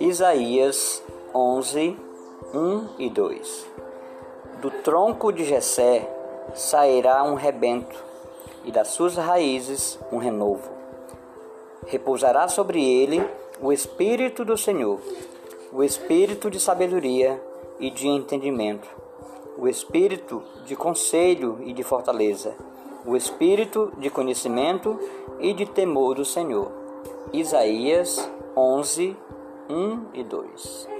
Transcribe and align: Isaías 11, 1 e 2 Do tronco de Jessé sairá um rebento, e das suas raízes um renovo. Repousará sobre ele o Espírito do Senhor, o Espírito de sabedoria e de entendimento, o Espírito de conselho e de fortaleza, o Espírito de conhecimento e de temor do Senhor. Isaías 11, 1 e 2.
Isaías 0.00 1.02
11, 1.34 1.96
1 2.54 2.88
e 2.98 3.10
2 3.10 3.66
Do 4.60 4.70
tronco 4.70 5.32
de 5.32 5.44
Jessé 5.44 6.08
sairá 6.54 7.22
um 7.22 7.34
rebento, 7.34 8.04
e 8.64 8.72
das 8.72 8.88
suas 8.88 9.16
raízes 9.16 9.98
um 10.10 10.18
renovo. 10.18 10.70
Repousará 11.86 12.48
sobre 12.48 12.84
ele 12.84 13.24
o 13.60 13.72
Espírito 13.72 14.44
do 14.44 14.56
Senhor, 14.56 15.00
o 15.72 15.84
Espírito 15.84 16.50
de 16.50 16.58
sabedoria 16.58 17.40
e 17.78 17.90
de 17.90 18.08
entendimento, 18.08 18.88
o 19.56 19.68
Espírito 19.68 20.42
de 20.64 20.74
conselho 20.74 21.58
e 21.64 21.72
de 21.72 21.82
fortaleza, 21.82 22.54
o 23.04 23.16
Espírito 23.16 23.92
de 23.98 24.10
conhecimento 24.10 24.98
e 25.40 25.52
de 25.52 25.66
temor 25.66 26.16
do 26.16 26.24
Senhor. 26.24 26.70
Isaías 27.32 28.30
11, 28.56 29.16
1 29.68 30.06
e 30.14 30.24
2. 30.24 30.97